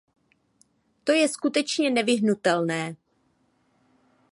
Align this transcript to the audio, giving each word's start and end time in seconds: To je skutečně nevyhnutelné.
To 1.03 1.11
je 1.11 1.27
skutečně 1.27 1.89
nevyhnutelné. 1.89 2.95